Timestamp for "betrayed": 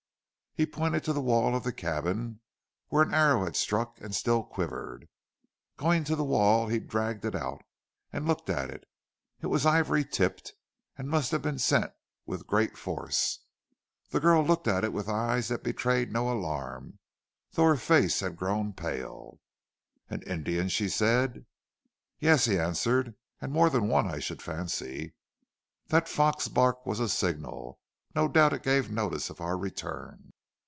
15.63-16.11